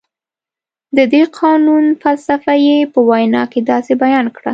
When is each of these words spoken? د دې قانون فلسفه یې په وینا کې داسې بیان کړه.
د 0.97 0.99
دې 1.13 1.23
قانون 1.39 1.85
فلسفه 2.03 2.53
یې 2.65 2.77
په 2.93 2.99
وینا 3.09 3.43
کې 3.51 3.59
داسې 3.71 3.93
بیان 4.03 4.25
کړه. 4.35 4.49